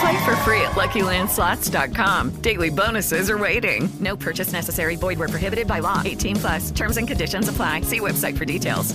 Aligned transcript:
Play 0.00 0.24
for 0.24 0.36
free 0.44 0.60
at 0.62 0.76
LuckyLandSlots.com. 0.76 2.40
Daily 2.42 2.70
bonuses 2.70 3.30
are 3.30 3.38
waiting. 3.38 3.88
No 4.00 4.16
purchase 4.16 4.52
necessary. 4.52 4.96
Void 4.96 5.18
where 5.18 5.28
prohibited 5.28 5.66
by 5.66 5.80
law. 5.80 6.02
18 6.04 6.36
plus. 6.36 6.70
Terms 6.70 6.96
and 6.98 7.08
conditions 7.08 7.48
apply. 7.48 7.82
See 7.82 8.00
website 8.00 8.36
for 8.36 8.44
details. 8.44 8.94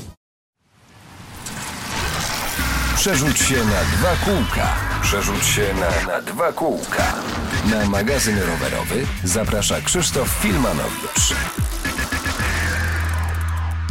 Przerzuć 3.03 3.39
się 3.39 3.55
na 3.55 3.83
dwa 3.97 4.15
kółka. 4.25 4.75
Przerzuć 5.01 5.45
się 5.45 5.61
na, 5.73 6.13
na 6.13 6.21
dwa 6.21 6.53
kółka. 6.53 7.13
Na 7.71 7.89
magazyn 7.89 8.39
rowerowy 8.39 9.05
zaprasza 9.23 9.81
Krzysztof 9.81 10.29
Filmanowicz. 10.29 11.33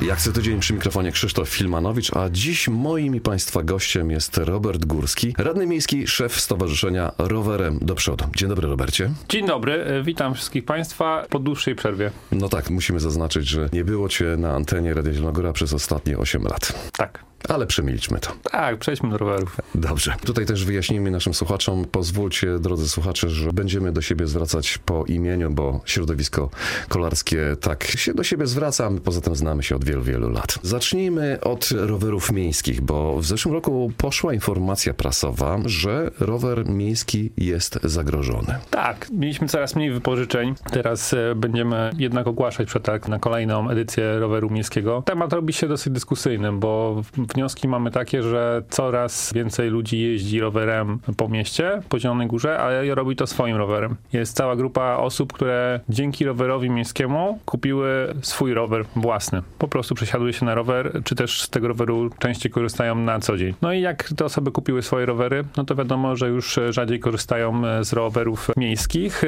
Jak 0.06 0.20
co 0.20 0.32
tydzień 0.32 0.60
przy 0.60 0.74
mikrofonie 0.74 1.12
Krzysztof 1.12 1.48
Filmanowicz, 1.48 2.16
a 2.16 2.30
dziś 2.30 2.68
moim 2.68 3.14
i 3.14 3.20
Państwa 3.20 3.62
gościem 3.62 4.10
jest 4.10 4.36
Robert 4.36 4.84
Górski, 4.84 5.34
radny 5.38 5.66
miejski, 5.66 6.06
szef 6.06 6.40
Stowarzyszenia 6.40 7.12
Rowerem 7.18 7.78
do 7.82 7.94
Przodu. 7.94 8.24
Dzień 8.36 8.48
dobry, 8.48 8.68
Robercie. 8.68 9.10
Dzień 9.28 9.46
dobry, 9.46 9.72
e, 9.72 10.02
witam 10.02 10.34
wszystkich 10.34 10.64
Państwa 10.64 11.26
po 11.30 11.38
dłuższej 11.38 11.74
przerwie. 11.74 12.10
No 12.32 12.48
tak, 12.48 12.70
musimy 12.70 13.00
zaznaczyć, 13.00 13.48
że 13.48 13.68
nie 13.72 13.84
było 13.84 14.08
Cię 14.08 14.36
na 14.38 14.54
antenie 14.54 14.94
Radia 14.94 15.12
Zielonogóra 15.12 15.52
przez 15.52 15.72
ostatnie 15.72 16.18
8 16.18 16.42
lat. 16.42 16.90
Tak. 16.96 17.31
Ale 17.48 17.66
przemilczmy 17.66 18.18
to. 18.18 18.32
Tak, 18.50 18.78
przejdźmy 18.78 19.10
do 19.10 19.18
rowerów. 19.18 19.56
Dobrze. 19.74 20.14
Tutaj 20.24 20.46
też 20.46 20.64
wyjaśnijmy 20.64 21.10
naszym 21.10 21.34
słuchaczom. 21.34 21.84
Pozwólcie, 21.84 22.58
drodzy 22.58 22.88
słuchacze, 22.88 23.30
że 23.30 23.52
będziemy 23.52 23.92
do 23.92 24.02
siebie 24.02 24.26
zwracać 24.26 24.78
po 24.78 25.04
imieniu, 25.04 25.50
bo 25.50 25.80
środowisko 25.84 26.50
kolarskie 26.88 27.56
tak 27.60 27.84
się 27.84 28.14
do 28.14 28.24
siebie 28.24 28.46
zwraca, 28.46 28.90
my 28.90 29.00
poza 29.00 29.20
tym 29.20 29.36
znamy 29.36 29.62
się 29.62 29.76
od 29.76 29.84
wielu, 29.84 30.02
wielu 30.02 30.30
lat. 30.30 30.58
Zacznijmy 30.62 31.38
od 31.40 31.68
rowerów 31.70 32.32
miejskich, 32.32 32.80
bo 32.80 33.18
w 33.18 33.24
zeszłym 33.24 33.54
roku 33.54 33.92
poszła 33.96 34.34
informacja 34.34 34.94
prasowa, 34.94 35.58
że 35.64 36.10
rower 36.20 36.66
miejski 36.66 37.32
jest 37.36 37.78
zagrożony. 37.82 38.54
Tak, 38.70 39.06
mieliśmy 39.10 39.48
coraz 39.48 39.76
mniej 39.76 39.90
wypożyczeń. 39.92 40.54
Teraz 40.72 41.14
e, 41.14 41.34
będziemy 41.34 41.90
jednak 41.98 42.26
ogłaszać 42.26 42.68
przetarg 42.68 43.08
na 43.08 43.18
kolejną 43.18 43.70
edycję 43.70 44.18
roweru 44.18 44.50
miejskiego. 44.50 45.02
Temat 45.06 45.32
robi 45.32 45.52
się 45.52 45.68
dosyć 45.68 45.92
dyskusyjny, 45.92 46.52
bo 46.52 47.02
wnioski 47.34 47.68
mamy 47.68 47.90
takie, 47.90 48.22
że 48.22 48.62
coraz 48.68 49.32
więcej 49.34 49.70
ludzi 49.70 50.00
jeździ 50.00 50.40
rowerem 50.40 50.98
po 51.16 51.28
mieście, 51.28 51.82
po 51.88 51.98
Zielonej 51.98 52.26
Górze, 52.26 52.58
ale 52.58 52.94
robi 52.94 53.16
to 53.16 53.26
swoim 53.26 53.56
rowerem. 53.56 53.96
Jest 54.12 54.36
cała 54.36 54.56
grupa 54.56 54.96
osób, 54.96 55.32
które 55.32 55.80
dzięki 55.88 56.24
rowerowi 56.24 56.70
miejskiemu 56.70 57.38
kupiły 57.44 58.14
swój 58.22 58.54
rower 58.54 58.84
własny. 58.96 59.42
Po 59.58 59.68
prostu 59.68 59.94
przesiadły 59.94 60.32
się 60.32 60.46
na 60.46 60.54
rower, 60.54 61.00
czy 61.04 61.14
też 61.14 61.42
z 61.42 61.50
tego 61.50 61.68
roweru 61.68 62.10
częściej 62.18 62.52
korzystają 62.52 62.94
na 62.94 63.20
co 63.20 63.36
dzień. 63.36 63.54
No 63.62 63.72
i 63.72 63.80
jak 63.80 64.12
te 64.16 64.24
osoby 64.24 64.52
kupiły 64.52 64.82
swoje 64.82 65.06
rowery, 65.06 65.44
no 65.56 65.64
to 65.64 65.74
wiadomo, 65.74 66.16
że 66.16 66.28
już 66.28 66.58
rzadziej 66.70 67.00
korzystają 67.00 67.62
z 67.80 67.92
rowerów 67.92 68.50
miejskich. 68.56 69.22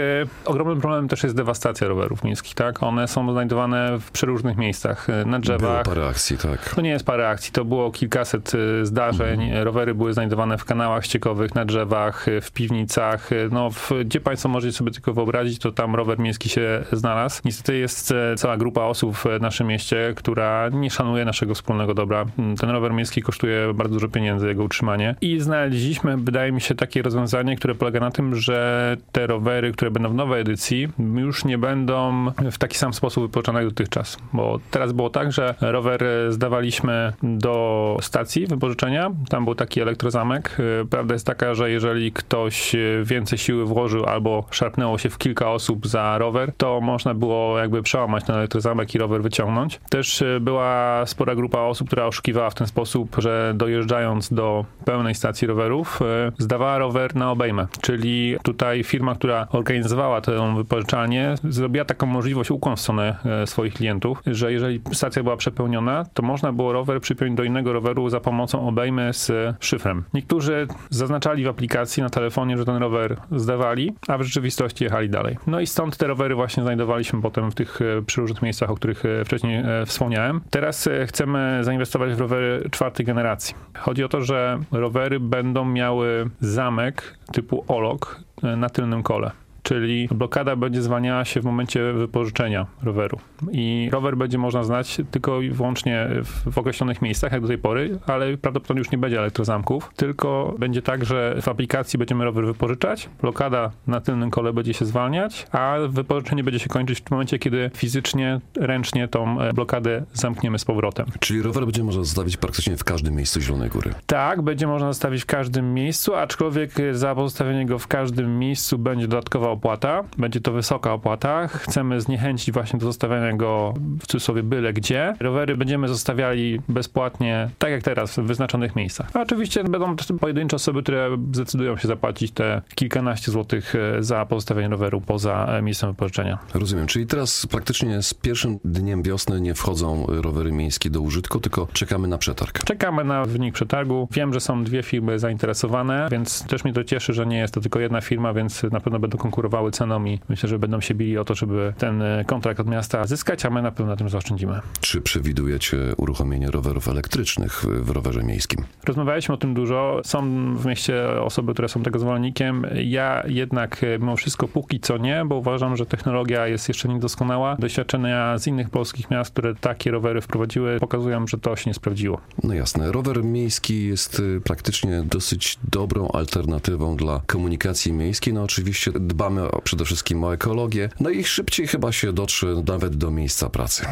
Ogromnym 0.44 0.81
problemem 0.81 1.09
też 1.09 1.22
jest 1.22 1.37
dewastacja 1.37 1.88
rowerów 1.88 2.25
miejskich, 2.25 2.54
tak? 2.54 2.82
One 2.82 3.09
są 3.09 3.32
znajdowane 3.32 3.98
w 4.00 4.10
przeróżnych 4.10 4.56
miejscach, 4.56 5.06
na 5.26 5.38
drzewach. 5.38 5.84
Było 5.84 5.97
parę 5.97 6.09
akcji, 6.09 6.38
tak. 6.38 6.75
To 6.75 6.81
nie 6.81 6.91
jest 6.91 7.06
parę 7.06 7.28
akcji, 7.28 7.53
to 7.53 7.64
było 7.64 7.91
kilkaset 7.94 8.53
y, 8.55 8.87
zdarzeń. 8.87 9.43
Mhm. 9.43 9.62
Rowery 9.65 9.94
były 9.94 10.12
znajdowane 10.12 10.59
w 10.59 10.65
kanałach 10.65 11.05
ściekowych, 11.05 11.55
na 11.55 11.65
drzewach, 11.65 12.28
y, 12.28 12.41
w 12.41 12.53
piwnicach. 12.53 13.32
y, 13.32 13.49
No, 13.53 13.71
w, 13.71 13.91
gdzie 14.05 14.21
państwo 14.21 14.49
możecie 14.49 14.72
sobie 14.72 14.91
tylko 14.91 15.12
wyobrazić, 15.12 15.59
to 15.59 15.72
tam 15.72 15.94
rower 15.94 16.19
miejski 16.19 16.49
się 16.49 16.84
znalazł. 16.93 17.41
Niestety 17.44 17.78
jest 17.78 18.15
cała 18.37 18.56
grupa 18.56 18.81
osób 18.82 19.16
w 19.16 19.25
naszym 19.41 19.66
mieście, 19.66 20.12
która 20.16 20.69
nie 20.72 20.91
szanuje 20.91 21.25
naszego 21.25 21.55
wspólnego 21.55 21.94
dobra. 21.94 22.25
Mm, 22.38 22.56
Ten 22.56 22.71
rower 22.71 22.93
miejski 22.93 23.22
kosztuje 23.22 23.75
bardzo 23.75 23.94
dużo 23.94 24.09
pieniędzy, 24.09 24.47
jego 24.49 24.65
utrzymanie. 24.65 25.15
I 25.21 25.41
znaleźliśmy, 25.41 26.16
wydaje 26.16 26.53
mi 26.53 26.61
się, 26.61 26.75
takie 26.75 27.03
rozwiązanie, 27.03 27.56
które 27.56 27.75
polega 27.75 28.00
na 28.00 28.11
tym, 28.11 28.37
że 28.37 28.97
te 29.12 29.26
rowery, 29.26 29.72
które 29.72 29.91
będą 29.91 30.09
w 30.09 30.15
nowej 30.15 30.41
edycji, 30.41 30.88
już 31.16 31.44
nie 31.44 31.59
będą 31.59 32.26
w 32.53 32.59
taki 32.59 32.76
sam 32.78 32.94
sposób 32.94 33.25
wypoczone 33.25 33.59
jak 33.59 33.69
dotychczas. 33.69 34.19
Bo 34.32 34.59
teraz 34.71 34.93
było 34.93 35.11
tak, 35.11 35.32
że 35.32 35.55
rower 35.61 36.05
zdawaliśmy 36.28 37.12
do 37.22 37.55
stacji 38.00 38.47
wypożyczenia. 38.47 39.11
Tam 39.28 39.45
był 39.45 39.55
taki 39.55 39.81
elektrozamek. 39.81 40.56
E, 40.83 40.84
Prawda 40.84 41.15
jest 41.15 41.27
taka, 41.27 41.55
że 41.55 41.71
jeżeli 41.71 42.12
ktoś 42.12 42.75
e, 42.75 42.78
więcej 43.05 43.39
siły 43.39 43.65
włożył 43.67 44.06
albo 44.06 44.45
szarpnęło 44.50 44.99
się 44.99 45.11
w 45.11 45.19
kilka 45.19 45.50
osób 45.50 45.87
za 45.87 46.19
rower, 46.19 46.53
to 46.56 46.81
można 46.81 47.15
było 47.15 47.59
jakby 47.59 47.83
przełamać 47.83 48.25
ten 48.25 48.37
elektrozamek 48.37 48.94
i 48.94 48.99
rower 48.99 49.23
wyciągnąć. 49.23 49.81
Też 49.91 50.23
e, 50.23 50.41
była 50.41 51.03
spora 51.06 51.34
grupa 51.34 51.59
osób, 51.59 51.87
która 51.87 52.06
oszukiwała 52.06 52.50
w 52.50 52.55
ten 52.55 52.67
sposób, 52.67 53.17
że 53.19 53.53
dojeżdżając 53.56 54.33
do 54.33 54.65
pełnej 54.84 55.15
stacji 55.15 55.49
rowerów, 55.49 56.00
zdawała 56.39 56.78
rower 56.78 57.17
na 57.17 57.31
obejmę. 57.31 57.67
Czyli 57.81 58.37
tutaj 58.43 58.84
firma, 58.84 59.15
która 59.15 59.47
organizowała 59.50 60.21
tę 60.21 60.55
wypożyczalnię, 60.56 61.34
zrobiła 61.44 61.84
taką 61.84 62.06
możliwość 62.06 62.50
ukłon 62.50 62.77
w 62.77 62.81
stronę 62.81 63.17
swoich 63.47 63.75
klientów, 63.75 64.23
że 64.27 64.53
jeżeli 64.53 64.81
stacja 64.93 65.23
była 65.23 65.37
przepełniona, 65.37 66.05
to 66.15 66.23
można 66.23 66.53
było 66.53 66.73
rower 66.73 67.00
przypiąć 67.00 67.34
do 67.37 67.44
innego 67.44 67.63
roweru 67.72 68.08
za 68.08 68.20
pomocą 68.20 68.69
obejmy 68.69 69.12
z 69.12 69.32
szyfrem. 69.60 70.04
Niektórzy 70.14 70.66
zaznaczali 70.91 71.44
w 71.44 71.48
aplikacji 71.48 72.02
na 72.02 72.10
telefonie, 72.10 72.58
że 72.58 72.64
ten 72.64 72.76
rower 72.76 73.16
zdawali, 73.32 73.94
a 74.08 74.19
w 74.19 74.22
rzeczywistości 74.22 74.84
jechali 74.84 75.08
dalej. 75.10 75.36
No 75.47 75.60
i 75.60 75.66
stąd 75.66 75.97
te 75.97 76.06
rowery 76.06 76.34
właśnie 76.34 76.62
znajdowaliśmy 76.62 77.22
potem 77.22 77.50
w 77.50 77.54
tych 77.54 77.80
e, 77.82 78.02
przeróżnych 78.02 78.42
miejscach, 78.42 78.70
o 78.70 78.75
których 78.75 79.04
e, 79.04 79.25
wcześniej 79.25 79.56
e, 79.56 79.86
wspomniałem. 79.86 80.41
Teraz 80.50 80.88
chcemy 81.06 81.58
zainwestować 81.62 82.14
w 82.14 82.20
rowery 82.20 82.69
czwartej 82.70 83.06
generacji. 83.06 83.54
Chodzi 83.78 84.04
o 84.04 84.08
to, 84.08 84.20
że 84.20 84.58
rowery 84.72 85.20
będą 85.20 85.64
miały 85.64 86.31
zamek 86.41 87.19
typu 87.32 87.64
Olok 87.69 88.20
na 88.42 88.70
tylnym 88.70 89.02
kole. 89.02 89.44
Czyli 89.64 90.08
blokada 90.14 90.56
będzie 90.56 90.82
zwalniała 90.82 91.25
się 91.25 91.41
w 91.41 91.44
momencie 91.44 91.92
wypożyczenia 91.92 92.66
roweru. 92.82 93.19
I 93.52 93.88
rower 93.92 94.16
będzie 94.16 94.38
można 94.38 94.64
znać 94.64 94.97
tylko 95.10 95.41
i 95.41 95.50
wyłącznie 95.50 96.08
w, 96.52 96.58
określonych 96.58 97.02
miejscach, 97.02 97.32
jak 97.32 97.41
do 97.41 97.48
tej 97.48 97.58
pory, 97.58 97.98
ale 98.06 98.36
prawdopodobnie 98.36 98.78
już 98.78 98.91
nie 98.91 98.98
będzie 98.98 99.19
elektrozamków, 99.19 99.91
tylko 99.97 100.54
będzie 100.58 100.82
tak, 100.82 101.04
że 101.04 101.36
w 101.42 101.48
aplikacji 101.48 101.98
będziemy 101.98 102.25
rower 102.25 102.47
wypożyczać, 102.47 103.08
blokada 103.22 103.70
na 103.86 104.00
tylnym 104.00 104.30
kole 104.30 104.52
będzie 104.52 104.75
się 104.75 104.84
zwalniać, 104.84 105.47
a 105.52 105.76
wypożyczenie 105.88 106.44
będzie 106.44 106.58
się 106.58 106.69
kończyć 106.69 107.00
w 107.00 107.10
momencie, 107.10 107.38
kiedy 107.38 107.70
fizycznie, 107.76 108.41
ręcznie 108.56 109.08
tą 109.08 109.41
e, 109.41 109.52
blokadę 109.52 110.04
zamkniemy 110.12 110.58
z 110.58 110.64
powrotem. 110.64 111.06
Czyli 111.20 111.42
rower 111.42 111.64
będzie 111.64 111.84
można 111.84 112.04
zostawić 112.04 112.36
praktycznie 112.36 112.76
w 112.76 112.84
każdym 112.84 113.14
miejscu 113.14 113.40
Zielonej 113.40 113.70
Góry. 113.70 113.94
Tak, 114.06 114.43
będzie 114.43 114.67
można 114.67 114.87
zostawić 114.87 115.22
w 115.22 115.26
każdym 115.26 115.75
miejscu, 115.75 116.14
aczkolwiek 116.14 116.72
za 116.93 117.14
pozostawienie 117.14 117.67
go 117.67 117.78
w 117.78 117.87
każdym 117.87 118.38
miejscu 118.38 118.78
będzie 118.78 119.08
dodatkowa 119.08 119.54
opłata. 119.55 120.05
Będzie 120.19 120.41
to 120.41 120.53
wysoka 120.53 120.93
opłata. 120.93 121.49
Chcemy 121.49 122.01
zniechęcić 122.01 122.53
właśnie 122.53 122.79
do 122.79 122.87
zostawiania 122.87 123.37
go 123.37 123.75
w 124.01 124.06
cudzysłowie 124.06 124.43
byle 124.43 124.73
gdzie. 124.73 125.15
Rowery 125.21 125.56
będziemy 125.56 125.89
zostawiali 125.89 126.61
bezpłatnie, 126.69 127.51
tak 127.59 127.71
jak 127.71 127.83
teraz, 127.83 128.17
w 128.17 128.23
wyznaczonych 128.23 128.77
miejscach. 128.77 129.11
A 129.15 129.21
oczywiście 129.21 129.65
będą 129.65 129.97
pojedyncze 130.21 130.56
osoby, 130.56 130.83
które 130.83 131.17
zdecydują 131.33 131.77
się 131.77 131.89
zapłacić 131.89 132.31
te 132.33 132.62
kilkanaście 132.75 133.33
złotych 133.33 133.75
e, 133.75 134.03
za 134.03 134.27
pozostawienie 134.27 134.69
roweru 134.69 135.01
poza 135.01 135.47
e, 135.47 135.62
miejscem 135.62 135.91
wypożyczenia. 135.91 136.39
Rozumiem. 136.55 136.87
Czyli 136.87 137.06
teraz 137.06 137.47
praktycznie 137.47 138.03
z 138.03 138.15
pierwszym 138.15 138.59
dniem 138.65 139.03
wiosny 139.03 139.41
nie 139.41 139.55
wchodzą 139.55 140.06
rowery 140.09 140.53
miejskie 140.53 140.91
do 140.91 141.01
użytku, 141.01 141.41
tylko 141.41 141.69
czekamy 141.73 142.09
na 142.09 142.19
przetarg. 142.19 142.65
Czekamy 142.65 143.05
na 143.05 143.25
wynik 143.25 143.55
przetargu. 143.55 144.09
Wiem, 144.11 144.33
że 144.33 144.41
są 144.41 144.65
dwie 144.65 144.83
firmy 144.83 145.19
zainteresowane, 145.19 146.09
więc 146.11 146.47
też 146.47 146.65
mnie 146.65 146.73
to 146.73 146.85
cieszy, 146.85 147.12
że 147.12 147.27
nie 147.27 147.39
jest 147.39 147.55
to 147.55 147.61
tylko 147.61 147.81
jedna 147.81 148.01
firma, 148.01 148.33
więc 148.33 148.62
na 148.62 148.81
pewno 148.81 148.99
będą 148.99 149.19
konkurować 149.19 149.44
konkurowały 149.44 149.70
ceną 149.70 150.05
i 150.05 150.19
myślę, 150.29 150.49
że 150.49 150.58
będą 150.58 150.81
się 150.81 150.94
bili 150.94 151.19
o 151.19 151.25
to, 151.25 151.35
żeby 151.35 151.75
ten 151.79 152.02
e, 152.02 152.25
kontrakt 152.26 152.61
od 152.61 152.67
miasta 152.67 153.06
zyskać, 153.06 153.44
a 153.44 153.50
my 153.50 153.62
na 153.62 153.70
pewno 153.70 153.93
na 153.93 153.96
tym 153.96 154.08
zaoszczędzimy. 154.08 154.61
Czy 154.81 155.00
przewidujecie 155.00 155.76
uruchomienie 155.96 156.50
rowerów 156.50 156.88
elektrycznych 156.88 157.64
w 157.64 157.91
rowerze 157.91 158.23
miejskim? 158.23 158.64
Rozmawialiśmy 158.85 159.35
o 159.35 159.38
tym 159.38 159.55
dużo. 159.55 160.00
Są 160.05 160.23
w 160.56 160.67
mieście 160.67 161.20
osoby, 161.20 161.52
które 161.52 161.69
są 161.69 161.82
tego 161.82 161.99
zwolennikiem. 161.99 162.67
Ja 162.85 163.23
jednak 163.26 163.85
e, 163.85 163.99
mimo 163.99 164.17
wszystko 164.17 164.49
póki 164.49 164.81
co 164.81 164.99
nie, 164.99 165.25
bo 165.26 165.37
uważam, 165.37 165.76
że 165.76 165.87
technologia 165.87 166.46
jest 166.46 166.69
jeszcze 166.69 166.88
niedoskonała. 166.88 167.56
Doświadczenia 167.58 168.38
z 168.38 168.46
innych 168.46 168.70
polskich 168.70 169.11
miast, 169.11 169.31
które 169.31 169.55
takie 169.55 169.91
rowery 169.91 170.20
wprowadziły, 170.20 170.81
pokazują, 170.81 171.26
że 171.26 171.38
to 171.38 171.56
się 171.56 171.70
nie 171.70 171.75
sprawdziło. 171.75 172.20
No 172.43 172.55
jasne. 172.55 172.93
Rower 172.93 173.25
miejski 173.25 173.87
jest 173.87 174.20
y, 174.20 174.41
praktycznie 174.44 175.02
dosyć 175.02 175.58
dobrą 175.70 176.08
alternatywą 176.08 176.96
dla 176.96 177.20
komunikacji 177.26 177.93
miejskiej. 177.93 178.35
No 178.35 178.43
oczywiście 178.43 178.93
dbamy 178.93 179.33
o, 179.38 179.60
przede 179.62 179.84
wszystkim 179.84 180.25
o 180.25 180.34
ekologię. 180.34 180.88
No 181.00 181.10
i 181.10 181.25
szybciej 181.25 181.66
chyba 181.66 181.92
się 181.92 182.12
dotrze 182.12 182.46
nawet 182.66 182.96
do 182.96 183.10
miejsca 183.10 183.50
pracy. 183.50 183.86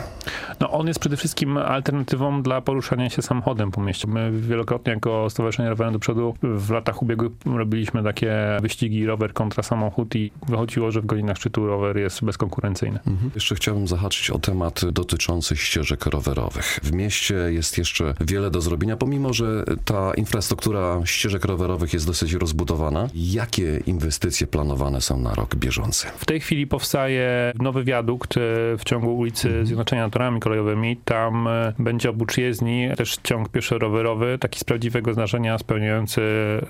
No 0.60 0.70
on 0.70 0.86
jest 0.86 1.00
przede 1.00 1.16
wszystkim 1.16 1.56
alternatywą 1.56 2.42
dla 2.42 2.60
poruszania 2.60 3.10
się 3.10 3.22
samochodem 3.22 3.70
po 3.70 3.82
mieście. 3.82 4.08
My 4.08 4.32
wielokrotnie 4.40 4.92
jako 4.92 5.30
Stowarzyszenie 5.30 5.68
Rowerem 5.68 5.92
do 5.92 5.98
Przodu 5.98 6.34
w 6.42 6.70
latach 6.70 7.02
ubiegłych 7.02 7.32
robiliśmy 7.46 8.02
takie 8.02 8.34
wyścigi 8.62 9.06
rower 9.06 9.32
kontra 9.32 9.62
samochód 9.62 10.16
i 10.16 10.32
wychodziło, 10.48 10.90
że 10.90 11.00
w 11.00 11.06
godzinach 11.06 11.36
szczytu 11.36 11.66
rower 11.66 11.96
jest 11.96 12.24
bezkonkurencyjny. 12.24 12.98
Mhm. 13.06 13.30
Jeszcze 13.34 13.54
chciałbym 13.54 13.88
zahaczyć 13.88 14.30
o 14.30 14.38
temat 14.38 14.80
dotyczący 14.92 15.56
ścieżek 15.56 16.06
rowerowych. 16.06 16.80
W 16.82 16.92
mieście 16.92 17.34
jest 17.34 17.78
jeszcze 17.78 18.14
wiele 18.20 18.50
do 18.50 18.60
zrobienia, 18.60 18.96
pomimo 18.96 19.32
że 19.32 19.64
ta 19.84 20.14
infrastruktura 20.14 21.00
ścieżek 21.04 21.44
rowerowych 21.44 21.92
jest 21.92 22.06
dosyć 22.06 22.32
rozbudowana. 22.32 23.08
Jakie 23.14 23.82
inwestycje 23.86 24.46
planowane 24.46 25.00
są 25.00 25.20
na 25.20 25.31
rok 25.34 25.54
bieżący? 25.56 26.06
W 26.16 26.24
tej 26.24 26.40
chwili 26.40 26.66
powstaje 26.66 27.52
nowy 27.58 27.84
wiadukt 27.84 28.36
e, 28.36 28.40
w 28.78 28.84
ciągu 28.84 29.16
ulicy 29.16 29.48
Mhm. 29.48 29.66
Zjednoczenia 29.66 30.10
torami 30.10 30.40
kolejowymi. 30.40 30.96
Tam 30.96 31.46
e, 31.48 31.72
będzie 31.78 32.10
oprócz 32.10 32.38
jezdni 32.38 32.88
też 32.96 33.18
ciąg 33.22 33.48
pieszo-rowerowy, 33.48 34.38
taki 34.38 34.60
z 34.60 34.64
prawdziwego 34.64 35.12
zdarzenia 35.12 35.58
spełniający 35.58 36.22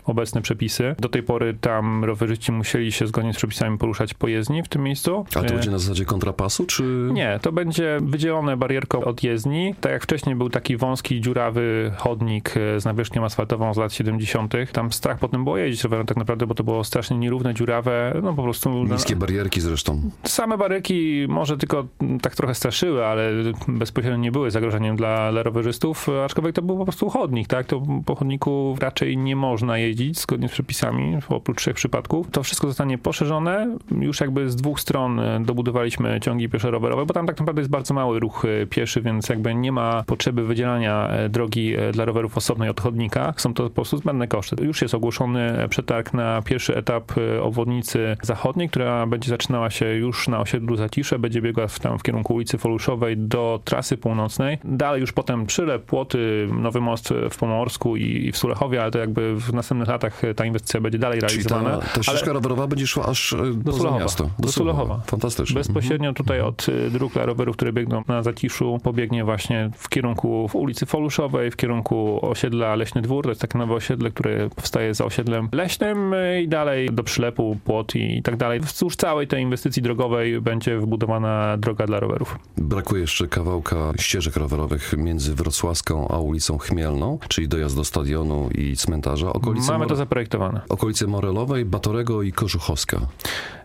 obecne 0.05 0.43
przepisy. 0.43 0.95
Do 0.99 1.09
tej 1.09 1.23
pory 1.23 1.55
tam 1.61 2.05
rowerzyści 2.05 2.53
musieli 2.53 2.93
się 2.93 3.07
zgodnie 3.07 3.33
z 3.33 3.37
przepisami 3.37 3.79
poruszać 3.79 4.15
po 4.15 4.29
jezdni 4.29 4.63
w 4.63 4.69
tym 4.69 4.83
miejscu. 4.83 5.25
A 5.31 5.41
to 5.41 5.47
E, 5.47 5.53
będzie 5.53 5.71
na 5.71 5.79
zasadzie 5.79 6.05
kontrapasu, 6.05 6.67
czy... 6.67 7.09
nie, 7.13 7.39
to 7.43 7.53
będzie 7.53 7.99
wydzielone 8.03 8.57
barierką 8.57 9.05
od 9.05 9.23
jezdni. 9.23 9.75
Tak 9.81 9.93
jak 9.93 10.03
wcześniej 10.03 10.37
był 10.37 10.51
taki 10.51 10.77
wąski, 10.77 11.21
dziurawy 11.21 11.93
chodnik 11.97 12.55
z 12.79 12.85
nawierzchnią 12.85 13.25
asfaltową 13.25 13.75
z 13.75 13.77
lat 13.77 13.93
70. 13.93 14.55
Tam 14.73 14.93
strach 14.93 15.19
potem 15.19 15.45
było 15.45 15.57
jeździć 15.57 15.85
rowerem 15.85 16.07
tak 16.07 16.17
naprawdę, 16.17 16.47
bo 16.47 16.55
to 16.55 16.65
było 16.65 16.85
strasznie 16.85 17.19
nierówne, 17.19 17.55
dziurawe, 17.55 18.21
no 18.23 18.35
po 18.35 18.43
prostu... 18.43 18.52
Niskie 18.95 19.17
barierki 19.17 19.61
zresztą. 19.61 20.01
Same 20.25 20.59
baryki 20.59 21.27
może 21.29 21.57
tylko 21.57 21.87
tak 22.23 22.37
trochę 22.37 22.55
straszyły, 22.55 23.07
ale 23.07 23.31
bezpośrednio 23.69 24.19
nie 24.19 24.33
były 24.33 24.51
zagrożeniem 24.51 24.97
dla, 24.97 25.33
dla 25.33 25.43
rowerzystów, 25.43 26.09
aczkolwiek 26.25 26.55
to 26.55 26.63
był 26.63 26.79
po 26.79 26.85
prostu 26.85 27.11
chodnik, 27.11 27.49
tak? 27.49 27.67
To 27.67 27.83
po 28.07 28.15
chodniku 28.15 28.77
raczej 28.81 29.17
nie 29.17 29.37
można 29.37 29.79
jeździć 29.79 30.19
zgodnie 30.19 30.49
z 30.49 30.53
przepisami, 30.53 31.19
oprócz 31.29 31.59
trzech 31.59 31.75
przypadków. 31.75 32.31
To 32.31 32.43
wszystko 32.43 32.67
zostanie 32.67 32.99
poszerzone. 32.99 33.77
Już 34.01 34.21
jakby 34.21 34.51
z 34.51 34.57
dwóch 34.57 34.81
stron 34.81 35.21
dobudowaliśmy 35.41 36.21
ciągi 36.21 36.49
pieszo-rowerowe, 36.49 37.07
bo 37.07 37.15
tam 37.15 37.27
tak 37.27 37.39
naprawdę 37.39 37.61
jest 37.61 37.71
bardzo 37.71 37.95
mały 37.95 38.21
ruch 38.21 38.45
e, 38.45 38.67
pieszy, 38.67 39.03
więc 39.03 39.29
jakby 39.29 39.55
nie 39.55 39.73
ma 39.73 40.05
potrzeby 40.07 40.45
wydzielania 40.45 41.09
e, 41.09 41.29
drogi 41.29 41.75
e, 41.77 41.93
dla 41.93 42.05
rowerów 42.05 42.37
osobnej 42.37 42.69
od 42.69 42.81
chodnika. 42.81 43.35
Są 43.37 43.55
to 43.55 43.65
po 43.65 43.71
prostu 43.71 43.97
zbędne 43.97 44.29
koszty. 44.29 44.57
Już 44.65 44.83
jest 44.83 44.95
ogłoszony 44.95 45.67
przetarg 45.69 46.15
na 46.15 46.43
pierwszy 46.43 46.77
etap 46.77 47.13
obwodnicy 47.43 48.17
zachodniej, 48.23 48.42
która 48.69 49.07
będzie 49.07 49.29
zaczynała 49.29 49.71
się 49.71 49.87
już 49.87 50.29
na 50.29 50.41
osiedlu 50.41 50.77
Zacisze, 50.77 51.19
będzie 51.19 51.43
biegła 51.43 51.67
w, 51.67 51.81
tam 51.81 51.99
w 51.99 52.03
kierunku 52.03 52.35
ulicy 52.35 52.59
Foluszowej 52.59 53.17
do 53.17 53.61
trasy 53.65 53.97
północnej. 53.97 54.59
Dalej 54.65 55.01
już 55.01 55.13
potem 55.13 55.47
Przylep, 55.47 55.85
Płoty, 55.85 56.49
Nowy 56.53 56.81
Most 56.81 57.15
w 57.31 57.39
Pomorsku 57.39 57.97
i, 57.97 58.33
w 58.33 58.37
Sulechowie, 58.37 58.83
ale 58.83 58.91
to 58.91 58.99
jakby 58.99 59.37
w 59.37 59.53
następnych 59.55 59.89
latach 59.89 60.23
ta 60.37 60.45
inwestycja 60.45 60.81
będzie 60.81 60.99
dalej 60.99 61.21
Czyli 61.21 61.29
realizowana. 61.29 61.79
ta, 61.79 61.87
ta 61.87 62.03
ścieżka 62.03 62.25
ale 62.25 62.33
rowerowa 62.33 62.67
będzie 62.67 62.87
szła 62.87 63.07
aż 63.07 63.33
e, 63.33 63.37
poza 63.65 63.79
Sulechowa. 63.79 64.01
miasto. 64.01 64.31
Do 64.39 64.49
Sulechowa. 64.49 65.01
Fantastycznie. 65.07 65.55
Bezpośrednio 65.55 66.13
tutaj 66.13 66.41
od 66.41 66.69
y, 66.69 66.91
dróg 66.91 67.13
dla 67.13 67.27
rowerów, 67.27 67.57
które 67.57 67.73
biegną 67.73 68.03
na 68.09 68.23
Zaciszu, 68.23 68.79
pobiegnie 68.83 69.25
właśnie 69.25 69.71
w 69.77 69.89
kierunku 69.89 70.49
w 70.49 70.55
ulicy 70.55 70.87
Foluszowej, 70.87 71.51
w 71.51 71.57
kierunku 71.57 72.19
osiedla 72.31 72.75
Leśny 72.75 73.03
Dwór, 73.03 73.25
to 73.25 73.31
jest 73.31 73.41
takie 73.41 73.59
nowe 73.59 73.75
osiedle, 73.75 74.11
które 74.11 74.51
powstaje 74.51 74.95
za 74.95 75.05
osiedlem 75.05 75.49
leśnym 75.53 76.15
y, 76.15 76.43
i 76.43 76.49
dalej 76.49 76.89
do 76.93 77.03
Przylepu, 77.03 77.57
Płot 77.65 77.95
i, 77.97 78.22
i 78.23 78.25
tak 78.25 78.37
dalej. 78.37 78.61
Wzdłuż 78.61 78.97
całej 78.97 79.27
tej 79.27 79.43
inwestycji 79.43 79.83
drogowej 79.83 80.41
będzie 80.41 80.79
wybudowana 80.79 81.57
droga 81.57 81.87
dla 81.87 82.01
rowerów. 82.01 82.39
Brakuje 82.57 83.01
jeszcze 83.01 83.29
kawałka 83.29 83.93
ścieżek 84.01 84.37
rowerowych 84.37 84.95
między 84.97 85.35
Wrocławską 85.35 86.09
a 86.09 86.19
ulicą 86.19 86.59
Chmielną, 86.59 87.19
czyli 87.29 87.49
dojazd 87.49 87.77
do 87.77 87.85
stadionu 87.85 88.49
i 88.55 88.77
cmentarza. 88.77 89.33
Okolice, 89.33 89.73
Mamy 89.73 89.87
to 89.87 89.97
zaprojektowane. 89.97 90.61
okolice 90.69 91.07
Morelowej, 91.07 91.65
Batorego 91.65 92.23
i 92.23 92.33
Kożuchowska. 92.33 93.01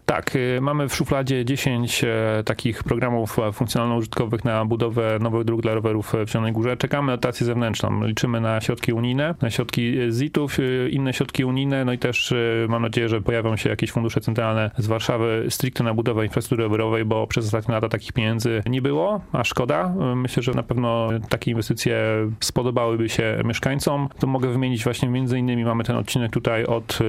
Tak, 0.07 0.35
y, 0.35 0.61
mamy 0.61 0.89
w 0.89 0.95
szufladzie 0.95 1.45
10 1.45 2.03
e, 2.03 2.43
takich 2.45 2.83
programów 2.83 3.39
e, 3.39 3.51
funkcjonalno-użytkowych 3.51 4.45
na 4.45 4.65
budowę 4.65 5.17
nowych 5.21 5.43
dróg 5.43 5.61
dla 5.61 5.73
rowerów 5.73 6.15
e, 6.15 6.25
w 6.25 6.29
Zielonej 6.29 6.53
Górze. 6.53 6.77
Czekamy 6.77 7.07
na 7.07 7.17
dotację 7.17 7.45
zewnętrzną. 7.45 8.03
Liczymy 8.03 8.41
na 8.41 8.61
środki 8.61 8.93
unijne, 8.93 9.35
na 9.41 9.49
środki 9.49 9.97
ZIT-ów, 10.09 10.57
inne 10.89 11.13
środki 11.13 11.45
unijne, 11.45 11.85
no 11.85 11.93
i 11.93 11.97
też 11.97 12.33
mam 12.69 12.81
nadzieję, 12.81 13.09
że 13.09 13.21
pojawią 13.21 13.55
się 13.57 13.69
jakieś 13.69 13.91
fundusze 13.91 14.21
centralne 14.21 14.71
z 14.77 14.87
Warszawy 14.87 15.45
stricte 15.49 15.83
na 15.83 15.93
budowę 15.93 16.25
infrastruktury 16.25 16.63
rowerowej, 16.63 17.05
bo 17.05 17.27
przez 17.27 17.45
ostatnie 17.45 17.73
lata 17.73 17.89
takich 17.89 18.13
pieniędzy 18.13 18.63
nie 18.65 18.81
było, 18.81 19.21
a 19.31 19.43
szkoda. 19.43 19.93
Myślę, 20.15 20.43
że 20.43 20.51
na 20.51 20.63
pewno 20.63 21.09
takie 21.29 21.51
inwestycje 21.51 21.97
spodobałyby 22.39 23.09
się 23.09 23.41
mieszkańcom. 23.45 24.09
To 24.19 24.27
mogę 24.27 24.49
wymienić 24.49 24.83
właśnie 24.83 25.09
między 25.09 25.39
innymi 25.39 25.65
mamy 25.65 25.83
ten 25.83 25.95
odcinek 25.95 26.31
tutaj 26.31 26.65
od 26.65 26.99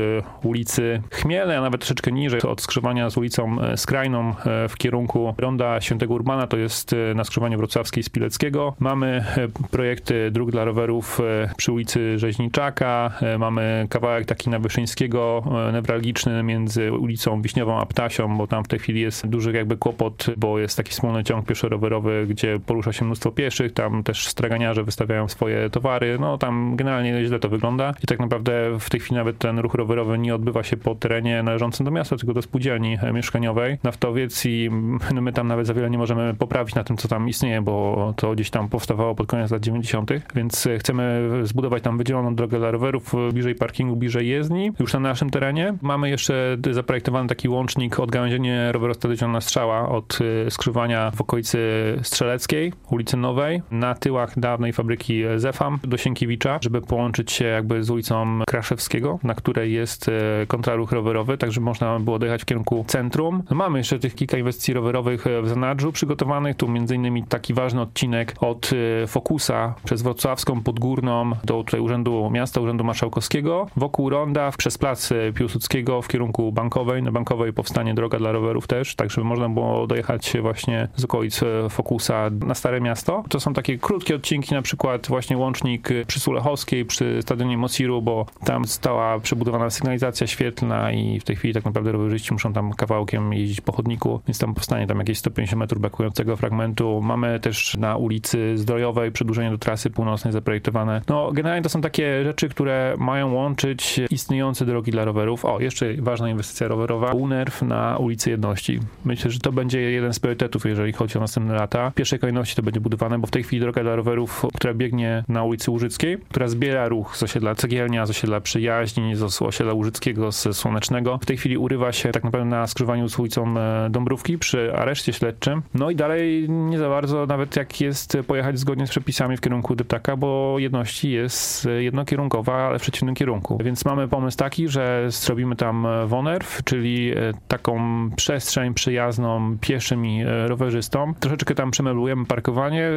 ulicy 0.43 1.03
Chmiele, 1.13 1.59
a 1.59 1.61
nawet 1.61 1.81
troszeczkę 1.81 2.13
niżej 2.13 2.43
od 2.43 2.61
skrzyżowania 2.61 2.88
z 2.89 3.17
ulicą 3.17 3.61
e, 3.61 3.77
Skrajną 3.77 4.31
e, 4.31 4.69
w 4.69 4.77
kierunku 4.77 5.35
Ronda 5.39 5.81
Świętego 5.81 6.15
Urbana, 6.15 6.47
to 6.47 6.57
jest 6.57 6.93
e, 6.93 7.15
na 7.15 7.25
skrzyżowaniu 7.25 7.59
Wrocławskiej 7.59 8.03
z 8.03 8.09
Pileckiego. 8.09 8.75
Mamy 8.79 9.25
projekty 9.71 10.31
dróg 10.31 10.51
dla 10.51 10.65
rowerów 10.65 11.21
przy 11.57 11.73
ulicy 11.73 12.19
Rzeźniczaka, 12.19 13.13
mamy 13.39 13.87
kawałek 13.91 14.27
taki 14.27 14.51
na 14.51 14.59
Wyszyńskiego, 14.59 15.43
newralgiczny 15.73 16.43
między 16.43 16.93
ulicą 16.93 17.43
Wiśniową 17.43 17.81
a 17.81 17.87
Ptasią, 17.87 18.39
bo 18.39 18.47
tam 18.47 18.65
w 18.65 18.69
tej 18.69 18.79
chwili 18.79 19.01
jest 19.01 19.27
duży 19.27 19.53
jakby 19.53 19.77
kłopot, 19.77 20.27
bo 20.37 20.59
jest 20.59 20.77
taki 20.77 20.91
wspólny 20.91 21.25
ciąg 21.25 21.47
pieszo-rowerowy, 21.47 22.27
gdzie 22.27 22.59
porusza 22.67 22.93
się 22.93 23.05
mnóstwo 23.05 23.31
pieszych, 23.31 23.73
tam 23.73 24.03
też 24.03 24.29
straganiarze 24.29 24.85
wystawiają 24.85 25.29
swoje 25.29 25.71
towary, 25.71 26.19
no 26.21 26.39
tam 26.39 26.77
generalnie 26.77 27.27
źle 27.27 27.39
to 27.39 27.49
wygląda. 27.49 27.95
I 28.05 28.07
tak 28.07 28.19
naprawdę 28.19 28.79
w 28.81 28.91
tej 28.91 29.01
chwili 29.01 29.17
nawet 29.17 29.39
ten 29.39 29.59
ruch 29.59 29.75
rowerowy 29.75 30.19
nie 30.19 30.35
odbywa 30.35 30.63
się 30.63 30.77
po 30.77 30.95
terenie 30.95 31.43
należącym 31.43 31.85
do 31.85 31.91
miasta, 31.91 32.17
tylko 32.17 32.35
do 32.35 32.43
spółdzielni 32.43 32.78
e, 32.85 33.13
mieszkaniowej 33.13 33.79
Naftowiec 33.83 34.47
i 34.47 34.71
no 35.15 35.21
my 35.21 35.33
tam 35.33 35.49
nawet 35.49 35.67
za 35.67 35.75
wiele 35.75 35.91
nie 35.91 35.99
możemy 35.99 36.35
poprawić 36.35 36.75
na 36.75 36.85
tym, 36.85 36.97
co 36.97 37.09
tam 37.09 37.29
istnieje, 37.29 37.63
bo 37.63 38.15
to 38.17 38.33
gdzieś 38.33 38.51
tam 38.51 38.69
powstawało 38.69 39.15
pod 39.15 39.27
koniec 39.27 39.51
lat 39.51 39.63
90., 39.63 40.11
więc 40.35 40.67
e, 40.67 40.79
chcemy 40.79 41.31
zbudować 41.43 41.83
tam 41.83 41.99
wydzieloną 41.99 42.35
drogę 42.35 42.59
dla 42.59 42.71
rowerów 42.71 43.15
e, 43.15 43.33
bliżej 43.33 43.55
parkingu, 43.55 43.97
bliżej 43.97 44.29
jezdni, 44.29 44.73
już 44.81 44.93
na 44.93 45.01
naszym 45.01 45.31
terenie. 45.31 45.75
Mamy 45.83 46.11
jeszcze 46.11 46.57
zaprojektowany 46.71 47.29
taki 47.29 47.49
łącznik 47.49 48.01
odgałęzienie 48.01 48.73
rowerostadiona 48.73 49.41
Strzała 49.41 49.89
od 49.89 50.19
e, 50.47 50.51
skrzyżowania 50.51 51.11
w 51.11 51.21
okolicy 51.21 51.59
Strzeleckiej, 52.03 52.73
ulicy 52.91 53.17
Nowej, 53.17 53.63
na 53.71 53.95
tyłach 53.95 54.39
dawnej 54.39 54.73
fabryki 54.73 55.23
Zefam 55.37 55.79
do 55.83 55.97
Sienkiewicza, 55.97 56.59
żeby 56.63 56.81
połączyć 56.81 57.33
się 57.33 57.45
jakby 57.45 57.85
z 57.85 57.91
ulicą 57.91 58.41
Kraszewskiego, 58.47 59.19
na 59.23 59.35
której 59.35 59.73
jest 59.73 60.11
kontraruch 60.49 60.93
rowerowy, 60.93 61.39
tak 61.39 61.53
żeby 61.53 61.65
można 61.65 62.01
było 62.01 62.19
dojechać 62.19 62.43
w 62.43 62.45
kierunku 62.45 62.68
centrum. 62.87 63.43
No 63.51 63.57
mamy 63.57 63.79
jeszcze 63.79 63.99
tych 63.99 64.15
kilka 64.15 64.39
inwestycji 64.39 64.75
rowerowych 64.75 65.27
e, 65.27 65.43
w 65.43 65.49
zanadrzu 65.49 65.93
przygotowanych, 65.93 66.57
tu 66.57 66.69
innymi 66.95 67.25
taki 67.25 67.55
ważny 67.55 67.81
odcinek 67.81 68.35
od 68.41 68.71
e, 69.03 69.07
Fokusa 69.07 69.75
przez 69.85 70.03
Wrocławską, 70.03 70.63
Podgórną 70.63 71.31
do 71.45 71.65
tutaj 71.65 71.81
Urzędu 71.81 72.31
Miasta, 72.31 72.61
Urzędu 72.61 72.85
Marszałkowskiego, 72.85 73.67
wokół 73.77 74.11
Ronda, 74.11 74.51
przez 74.59 74.79
Plac 74.79 75.13
e, 75.13 75.33
Piłsudskiego 75.33 76.03
w 76.03 76.09
kierunku 76.09 76.53
Bankowej. 76.53 77.03
Na 77.03 77.13
Bankowej 77.13 77.53
powstanie 77.53 77.95
droga 77.95 78.19
dla 78.19 78.33
rowerów 78.33 78.67
też, 78.67 78.95
tak 78.95 79.11
żeby 79.11 79.27
można 79.27 79.49
było 79.49 79.87
dojechać 79.87 80.33
właśnie 80.43 80.89
z 80.97 81.05
okolic 81.05 81.41
Fokusa 81.71 82.31
na 82.47 82.55
Stare 82.55 82.81
Miasto. 82.81 83.25
To 83.29 83.41
są 83.41 83.53
takie 83.53 83.79
krótkie 83.79 84.15
odcinki, 84.15 84.55
na 84.55 84.63
przykład 84.63 85.07
właśnie 85.09 85.37
łącznik 85.37 85.89
przy 86.07 86.21
Sulechowskiej, 86.21 86.85
przy 86.85 87.23
stadionie 87.23 87.59
Mosiru, 87.59 88.03
bo 88.03 88.27
tam 88.45 88.65
została 88.65 89.21
przebudowana 89.21 89.71
sygnalizacja 89.71 90.27
świetlna 90.27 90.93
i 90.93 91.21
w 91.21 91.25
tej 91.25 91.37
chwili 91.37 91.55
tak 91.55 91.65
naprawdę 91.65 91.93
rowerzyści 91.93 92.33
muszą 92.33 92.53
tam 92.53 92.58
tam 92.59 92.73
kawałkiem 92.73 93.33
jeździć 93.33 93.61
po 93.61 93.73
chodniku, 93.73 94.21
więc 94.29 94.39
tam 94.39 94.55
powstanie 94.55 94.87
tam 94.87 94.99
jakieś 94.99 95.19
150 95.19 95.61
metrów 95.61 95.81
brakującego 95.81 96.37
fragmentu. 96.37 97.01
Mamy 97.03 97.41
też 97.41 97.77
na 97.77 97.97
ulicy 97.97 98.59
Zdrojowej 98.59 99.13
przedłużenie 99.13 99.51
do 99.51 99.59
trasy 99.59 99.91
północnej 99.91 100.33
zaprojektowane. 100.33 101.03
No, 101.09 101.33
generalnie 101.33 101.63
to 101.63 101.69
są 101.69 101.81
takie 101.81 102.25
rzeczy, 102.25 102.49
które 102.49 102.95
mają 102.99 103.33
łączyć 103.33 104.01
istniejące 104.11 104.67
drogi 104.67 104.93
dla 104.93 105.05
rowerów. 105.05 105.45
O, 105.45 105.61
jeszcze 105.61 105.95
ważna 105.99 106.31
inwestycja 106.31 106.69
rowerowa, 106.69 107.13
UNERW 107.13 107.63
na 107.63 107.97
ulicy 107.97 108.31
Jedności. 108.31 108.81
Myślę, 109.05 109.31
że 109.31 109.39
to 109.39 109.53
będzie 109.53 109.81
jeden 109.81 110.13
z 110.13 110.21
priorytetów, 110.21 110.67
jeżeli 110.67 110.93
chodzi 110.93 111.19
o 111.19 111.21
następne 111.21 111.55
lata. 111.55 111.91
W 111.91 111.95
pierwszej 111.95 112.19
kolejności 112.19 112.57
to 112.57 112.63
będzie 112.63 112.81
budowane, 112.81 113.19
bo 113.19 113.27
w 113.27 113.31
tej 113.31 113.43
chwili 113.43 113.61
droga 113.61 113.83
dla 113.83 113.97
rowerów, 113.97 114.47
która 114.55 114.75
biegnie 114.75 115.25
na 115.29 115.45
ulicy 115.45 115.71
Łużyckiej, 115.71 116.19
która 116.31 116.49
zbiera 116.49 116.89
ruch 116.89 117.17
z 117.17 117.23
osiedla 117.23 117.55
Cegielnia, 117.55 118.07
z 118.07 118.11
osiedla 118.11 118.41
Przyjaźni, 118.41 119.17
z 119.17 119.43
osiedla 119.43 119.73
Łużyckiego, 119.73 120.33
z 120.33 120.57
Słonecznego. 120.57 121.19
W 121.23 121.27
tej 121.27 121.37
chwili 121.37 121.59
urywa 121.59 121.93
się 121.93 122.13
tak 122.13 122.25
naprawdę 122.25 122.38
na 122.45 122.67
skrzyżowaniu 122.67 123.09
z 123.09 123.19
ulicą 123.19 123.55
e, 123.59 123.91
Dąbrówki 123.91 124.39
przy 124.39 124.75
areszcie 124.75 125.13
śledczym. 125.13 125.63
No 125.75 125.91
i 125.91 125.97
dalej 125.97 126.47
nie 126.49 126.79
za 126.79 126.89
bardzo 126.89 127.27
nawet 127.27 127.57
jak 127.57 127.81
jest 127.81 128.19
pojechać 128.27 128.59
zgodnie 128.59 128.87
z 128.87 128.91
przepisami 128.91 129.37
w 129.37 129.41
kierunku 129.41 129.75
Deptaka, 129.75 130.17
bo 130.17 130.55
jedności 130.59 131.11
jest 131.11 131.69
jednokierunkowa, 131.79 132.55
ale 132.55 132.79
w 132.79 132.83
przeciwnym 132.83 133.15
kierunku. 133.15 133.59
Więc 133.65 133.85
mamy 133.85 134.09
pomysł 134.09 134.37
taki, 134.37 134.69
że 134.69 135.07
zrobimy 135.09 135.57
tam 135.57 135.87
Wonerw, 136.07 136.65
czyli 136.65 137.11
e, 137.11 137.15
taką 137.49 137.81
przestrzeń 138.17 138.75
przyjazną 138.75 139.59
pieszym 139.61 140.07
i 140.07 140.23
e, 140.23 140.49
rowerzystom. 140.49 141.15
Troszeczkę 141.21 141.55
tam 141.55 141.71
przemeblujemy 141.71 142.27
parkowanie, 142.27 142.91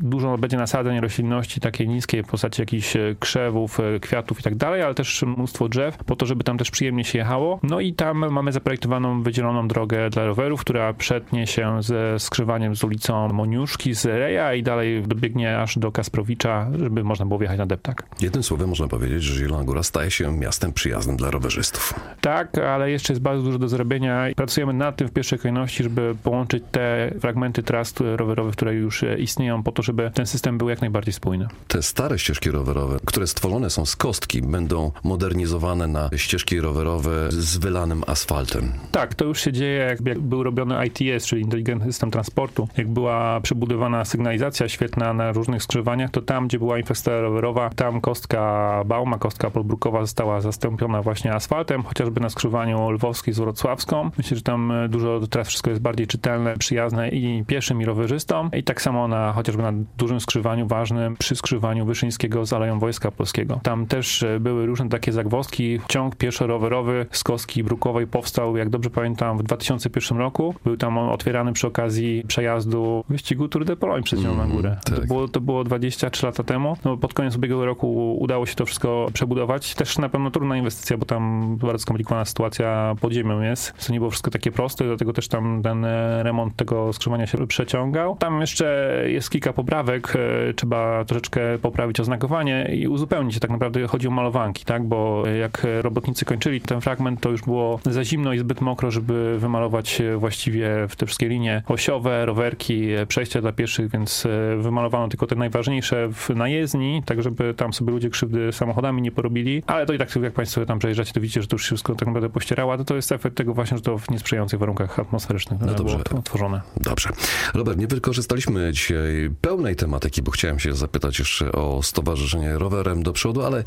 dużo 0.00 0.38
będzie 0.38 0.56
nasadzeń 0.56 1.00
roślinności 1.00 1.60
takiej 1.60 1.88
niskiej 1.88 2.22
w 2.22 2.26
postaci 2.26 2.62
jakichś 2.62 2.96
krzewów, 3.20 3.78
kwiatów 4.00 4.40
i 4.40 4.42
tak 4.42 4.54
dalej, 4.54 4.82
ale 4.82 4.94
też 4.94 5.22
mnóstwo 5.22 5.68
drzew, 5.68 5.96
po 5.96 6.16
to, 6.16 6.26
żeby 6.26 6.44
tam 6.44 6.58
też 6.58 6.70
przyjemnie 6.70 7.04
się 7.04 7.18
jechało. 7.18 7.60
No 7.62 7.80
i 7.80 7.92
tam 7.92 8.32
mamy 8.32 8.52
zaprojektowaną, 8.84 9.22
wydzieloną 9.22 9.68
drogę 9.68 10.10
dla 10.10 10.24
rowerów, 10.24 10.60
która 10.60 10.94
przetnie 10.94 11.46
się 11.46 11.82
ze 11.82 12.18
skrzywaniem 12.18 12.76
z 12.76 12.84
ulicą 12.84 13.28
Moniuszki, 13.28 13.94
z 13.94 14.04
Reja 14.04 14.54
i 14.54 14.62
dalej 14.62 15.02
dobiegnie 15.02 15.58
aż 15.58 15.78
do 15.78 15.92
Kasprowicza, 15.92 16.70
żeby 16.78 17.04
można 17.04 17.26
było 17.26 17.38
wjechać 17.38 17.58
na 17.58 17.66
deptak. 17.66 18.02
Jednym 18.20 18.42
słowem 18.42 18.68
można 18.68 18.88
powiedzieć, 18.88 19.22
że 19.22 19.38
Zielona 19.38 19.64
Góra 19.64 19.82
staje 19.82 20.10
się 20.10 20.32
miastem 20.32 20.72
przyjaznym 20.72 21.16
dla 21.16 21.30
rowerzystów. 21.30 21.94
Tak, 22.20 22.58
ale 22.58 22.90
jeszcze 22.90 23.12
jest 23.12 23.22
bardzo 23.22 23.42
dużo 23.42 23.58
do 23.58 23.68
zrobienia. 23.68 24.26
Pracujemy 24.36 24.72
nad 24.72 24.96
tym 24.96 25.08
w 25.08 25.12
pierwszej 25.12 25.38
kolejności, 25.38 25.82
żeby 25.82 26.14
połączyć 26.22 26.64
te 26.72 27.14
fragmenty 27.20 27.62
tras 27.62 27.94
rowerowych, 28.16 28.52
które 28.52 28.74
już 28.74 29.04
istnieją, 29.18 29.62
po 29.62 29.72
to, 29.72 29.82
żeby 29.82 30.10
ten 30.14 30.26
system 30.26 30.58
był 30.58 30.68
jak 30.68 30.80
najbardziej 30.80 31.12
spójny. 31.12 31.48
Te 31.68 31.82
stare 31.82 32.18
ścieżki 32.18 32.50
rowerowe, 32.50 32.98
które 33.04 33.26
stworzone 33.26 33.70
są 33.70 33.86
z 33.86 33.96
kostki, 33.96 34.42
będą 34.42 34.92
modernizowane 35.04 35.86
na 35.86 36.10
ścieżki 36.16 36.60
rowerowe 36.60 37.28
z 37.30 37.56
wylanym 37.56 38.04
asfaltem. 38.06 38.72
Tak, 38.92 39.14
to 39.14 39.24
już 39.24 39.40
się 39.40 39.52
dzieje, 39.52 39.78
jak 39.78 40.02
był 40.20 40.42
robiony 40.42 40.86
ITS, 40.86 41.26
czyli 41.26 41.42
inteligentny 41.42 41.86
system 41.86 42.10
transportu. 42.10 42.68
Jak 42.76 42.88
była 42.88 43.40
przebudowana 43.40 44.04
sygnalizacja 44.04 44.68
świetna 44.68 45.12
na 45.12 45.32
różnych 45.32 45.62
skrzyżowaniach, 45.62 46.10
to 46.10 46.22
tam, 46.22 46.46
gdzie 46.46 46.58
była 46.58 46.78
infrastruktura 46.78 47.20
rowerowa, 47.20 47.70
tam 47.70 48.00
kostka 48.00 48.82
Bauma, 48.86 49.18
kostka 49.18 49.50
Polbrukowa 49.50 50.00
została 50.00 50.40
zastąpiona 50.40 51.02
właśnie 51.02 51.32
asfaltem, 51.32 51.82
chociażby 51.82 52.20
na 52.20 52.30
skrzyżowaniu 52.30 52.90
lwowskiej 52.90 53.34
z 53.34 53.38
Wrocławską. 53.38 54.10
Myślę, 54.18 54.36
że 54.36 54.42
tam 54.42 54.72
dużo 54.88 55.20
teraz 55.30 55.48
wszystko 55.48 55.70
jest 55.70 55.82
bardziej 55.82 56.06
czytelne, 56.06 56.56
przyjazne 56.56 57.08
i 57.08 57.44
pieszym, 57.46 57.82
i 57.82 57.84
rowerzystom. 57.84 58.50
I 58.52 58.62
tak 58.62 58.82
samo 58.82 59.08
na 59.08 59.32
chociażby 59.32 59.62
na 59.62 59.72
dużym 59.98 60.20
skrzyżowaniu 60.20 60.66
ważnym, 60.66 61.16
przy 61.16 61.36
skrzyżowaniu 61.36 61.86
Wyszyńskiego 61.86 62.46
z 62.46 62.52
Aleją 62.52 62.78
Wojska 62.78 63.10
Polskiego. 63.10 63.60
Tam 63.62 63.86
też 63.86 64.24
były 64.40 64.66
różne 64.66 64.88
takie 64.88 65.12
zagwozdki. 65.12 65.80
Ciąg 65.88 66.16
pieszo-rowerowy 66.16 67.06
z 67.10 67.24
kostki 67.24 67.64
Brukowej 67.64 68.06
powstał, 68.06 68.56
jak 68.64 68.70
dobrze 68.70 68.90
pamiętam, 68.90 69.38
w 69.38 69.42
2001 69.42 70.18
roku. 70.18 70.54
Był 70.64 70.76
tam 70.76 70.98
otwierany 70.98 71.52
przy 71.52 71.66
okazji 71.66 72.24
przejazdu 72.28 73.04
wyścigu 73.08 73.48
Tour 73.48 73.64
de 73.64 73.76
Pologne 73.76 74.02
przez 74.02 74.24
Mm, 74.24 74.50
Górę. 74.50 74.76
tak. 74.84 74.94
To, 75.00 75.06
było, 75.06 75.28
to 75.28 75.40
było 75.40 75.64
23 75.64 76.26
lata 76.26 76.42
temu. 76.44 76.76
No, 76.84 76.96
pod 76.96 77.14
koniec 77.14 77.36
ubiegłego 77.36 77.66
roku 77.66 78.16
udało 78.20 78.46
się 78.46 78.54
to 78.54 78.66
wszystko 78.66 79.06
przebudować. 79.12 79.74
Też 79.74 79.98
na 79.98 80.08
pewno 80.08 80.30
trudna 80.30 80.56
inwestycja, 80.56 80.96
bo 80.98 81.06
tam 81.06 81.56
bardzo 81.56 81.78
skomplikowana 81.78 82.24
sytuacja 82.24 82.94
pod 83.00 83.12
ziemią 83.12 83.40
jest. 83.40 83.86
To 83.86 83.92
nie 83.92 83.98
było 83.98 84.10
wszystko 84.10 84.30
takie 84.30 84.52
proste, 84.52 84.84
dlatego 84.84 85.12
też 85.12 85.28
tam 85.28 85.62
ten 85.62 85.84
e, 85.84 86.22
remont 86.22 86.56
tego 86.56 86.92
skrzyżowania 86.92 87.26
się 87.26 87.46
przeciągał. 87.46 88.16
Tam 88.16 88.40
jeszcze 88.40 88.96
jest 89.06 89.30
kilka 89.30 89.52
poprawek. 89.52 90.12
e, 90.50 90.54
Trzeba 90.54 91.04
troszeczkę 91.04 91.58
poprawić 91.62 92.00
oznakowanie 92.00 92.70
i 92.74 92.88
uzupełnić. 92.88 93.38
Tak 93.38 93.50
naprawdę 93.50 93.86
chodzi 93.86 94.08
o 94.08 94.10
malowanki, 94.10 94.64
tak? 94.64 94.84
Bo 94.84 95.22
jak 95.40 95.66
robotnicy 95.82 96.24
kończyli 96.24 96.60
ten 96.60 96.80
fragment, 96.80 97.20
to 97.20 97.30
już 97.30 97.42
było 97.42 97.80
za 97.84 98.04
zimno 98.04 98.32
i 98.32 98.38
zbyt 98.38 98.53
mokro, 98.60 98.90
żeby 98.90 99.38
wymalować 99.38 100.00
e, 100.00 100.16
właściwie 100.16 100.68
w 100.88 100.96
te 100.96 101.06
wszystkie 101.06 101.28
linie 101.28 101.62
osiowe, 101.68 102.26
rowerki, 102.26 102.90
e, 102.90 103.06
przejścia 103.06 103.40
dla 103.40 103.52
pieszych, 103.52 103.90
więc 103.90 104.26
e, 104.26 104.56
wymalowano 104.56 105.08
tylko 105.08 105.26
te 105.26 105.34
najważniejsze 105.34 106.08
w 106.12 106.30
najezdni, 106.30 107.02
tak 107.06 107.22
żeby 107.22 107.54
tam 107.54 107.72
sobie 107.72 107.92
ludzie 107.92 108.10
krzywdy 108.10 108.52
samochodami 108.52 109.02
nie 109.02 109.12
porobili, 109.12 109.62
ale 109.66 109.86
to 109.86 109.92
i 109.92 109.98
tak 109.98 110.16
jak 110.16 110.32
państwo 110.32 110.66
tam 110.66 110.78
przejeżdżacie, 110.78 111.12
to 111.12 111.20
widzicie, 111.20 111.42
że 111.42 111.48
to 111.48 111.54
już 111.54 111.62
się 111.62 111.66
wszystko 111.66 111.94
tak 111.94 112.06
naprawdę 112.08 112.28
pościerało, 112.28 112.72
a 112.72 112.78
to, 112.78 112.84
to 112.84 112.96
jest 112.96 113.12
efekt 113.12 113.36
tego 113.36 113.54
właśnie, 113.54 113.76
że 113.76 113.82
to 113.82 113.98
w 113.98 114.10
niesprzyjających 114.10 114.60
warunkach 114.60 114.98
atmosferycznych 114.98 115.60
No 115.60 115.66
było 115.66 115.78
dobrze. 115.78 115.98
tworzone. 116.24 116.60
Dobrze. 116.76 117.08
Robert, 117.54 117.78
nie 117.78 117.86
wykorzystaliśmy 117.86 118.72
dzisiaj 118.72 119.30
pełnej 119.40 119.76
tematyki, 119.76 120.22
bo 120.22 120.30
chciałem 120.30 120.58
się 120.58 120.72
zapytać 120.72 121.18
jeszcze 121.18 121.52
o 121.52 121.82
Stowarzyszenie 121.82 122.58
Rowerem 122.58 123.02
do 123.02 123.12
Przodu, 123.12 123.42
ale 123.42 123.64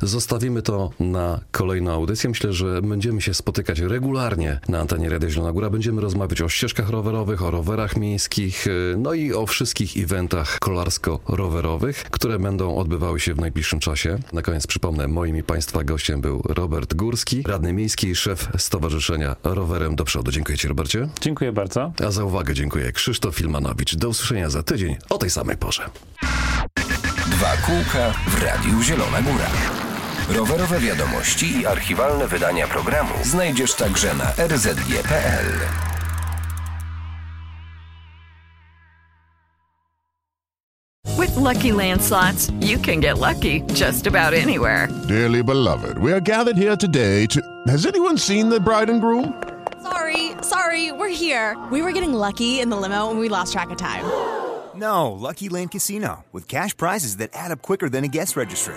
zostawimy 0.00 0.62
to 0.62 0.90
na 1.00 1.40
kolejną 1.50 1.92
audycję. 1.92 2.30
Myślę, 2.30 2.52
że 2.52 2.82
będziemy 2.82 3.20
się 3.20 3.34
spotykać 3.34 3.80
regularnie 3.80 4.29
na 4.68 4.80
antenie 4.80 5.08
Radia 5.08 5.30
Zielona 5.30 5.52
Góra. 5.52 5.70
Będziemy 5.70 6.00
rozmawiać 6.00 6.42
o 6.42 6.48
ścieżkach 6.48 6.88
rowerowych, 6.88 7.42
o 7.42 7.50
rowerach 7.50 7.96
miejskich, 7.96 8.66
yy, 8.66 8.94
no 8.98 9.14
i 9.14 9.32
o 9.32 9.46
wszystkich 9.46 9.96
eventach 9.96 10.58
kolarsko-rowerowych, 10.58 12.04
które 12.10 12.38
będą 12.38 12.76
odbywały 12.76 13.20
się 13.20 13.34
w 13.34 13.40
najbliższym 13.40 13.80
czasie. 13.80 14.18
Na 14.32 14.42
koniec 14.42 14.66
przypomnę, 14.66 15.08
moim 15.08 15.36
i 15.36 15.42
Państwa 15.42 15.84
gościem 15.84 16.20
był 16.20 16.42
Robert 16.44 16.94
Górski, 16.94 17.42
radny 17.46 17.72
miejski 17.72 18.06
i 18.06 18.14
szef 18.14 18.48
Stowarzyszenia 18.58 19.36
Rowerem 19.44 19.96
do 19.96 20.04
Przodu. 20.04 20.30
Dziękuję 20.30 20.58
Ci, 20.58 20.68
Robercie. 20.68 21.08
Dziękuję 21.20 21.52
bardzo. 21.52 21.92
A 22.06 22.10
za 22.10 22.24
uwagę 22.24 22.54
dziękuję 22.54 22.92
Krzysztof 22.92 23.36
Filmanowicz. 23.36 23.96
Do 23.96 24.08
usłyszenia 24.08 24.50
za 24.50 24.62
tydzień 24.62 24.96
o 25.10 25.18
tej 25.18 25.30
samej 25.30 25.56
porze. 25.56 25.90
Dwa 27.26 27.56
kółka 27.56 28.12
w 28.28 28.42
Radiu 28.42 28.82
Zielona 28.82 29.22
Góra. 29.22 29.79
Rowerowe 30.36 30.80
wiadomości 30.80 31.60
i 31.60 31.66
archiwalne 31.66 32.28
wydania 32.28 32.68
programu 32.68 33.14
znajdziesz 33.22 33.74
także 33.74 34.14
na 34.14 34.32
rzg.pl. 34.48 35.46
With 41.18 41.36
Lucky 41.36 41.72
Land 41.72 42.02
slots, 42.02 42.50
you 42.60 42.78
can 42.78 43.00
get 43.00 43.18
lucky 43.18 43.62
just 43.74 44.06
about 44.06 44.32
anywhere. 44.32 44.88
Dearly 45.08 45.42
beloved, 45.42 45.98
we 45.98 46.12
are 46.12 46.20
gathered 46.20 46.56
here 46.56 46.76
today 46.76 47.26
to. 47.26 47.40
Has 47.66 47.86
anyone 47.86 48.18
seen 48.18 48.48
the 48.50 48.60
bride 48.60 48.90
and 48.90 49.00
groom? 49.00 49.34
Sorry, 49.82 50.32
sorry, 50.42 50.92
we're 50.92 51.08
here. 51.08 51.56
We 51.72 51.82
were 51.82 51.92
getting 51.92 52.12
lucky 52.14 52.60
in 52.60 52.70
the 52.70 52.76
limo 52.76 53.10
and 53.10 53.18
we 53.18 53.28
lost 53.28 53.52
track 53.52 53.70
of 53.70 53.78
time. 53.78 54.04
No, 54.74 55.12
Lucky 55.12 55.48
Land 55.48 55.72
Casino, 55.72 56.24
with 56.32 56.46
cash 56.48 56.76
prizes 56.76 57.16
that 57.16 57.30
add 57.34 57.50
up 57.50 57.60
quicker 57.62 57.88
than 57.88 58.04
a 58.04 58.08
guest 58.08 58.36
registry. 58.36 58.76